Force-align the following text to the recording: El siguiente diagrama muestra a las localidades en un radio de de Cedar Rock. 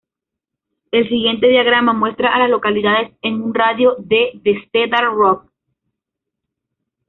El 0.89 1.07
siguiente 1.07 1.47
diagrama 1.47 1.93
muestra 1.93 2.33
a 2.33 2.39
las 2.39 2.49
localidades 2.49 3.15
en 3.21 3.39
un 3.39 3.53
radio 3.53 3.97
de 3.99 4.31
de 4.41 4.57
Cedar 4.71 5.05
Rock. 5.13 5.45